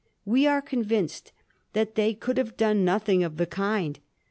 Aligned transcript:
We 0.25 0.47
are 0.47 0.63
convinced 0.63 1.31
that 1.73 1.93
they 1.93 2.15
could 2.15 2.39
have 2.39 2.57
done 2.57 2.83
nothing 2.83 3.23
of 3.23 3.37
the 3.37 3.45
kind. 3.45 3.99